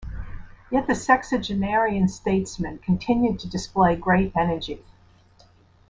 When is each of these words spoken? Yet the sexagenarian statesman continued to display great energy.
Yet 0.71 0.87
the 0.87 0.93
sexagenarian 0.95 2.07
statesman 2.09 2.79
continued 2.79 3.37
to 3.41 3.47
display 3.47 3.95
great 3.95 4.35
energy. 4.35 4.83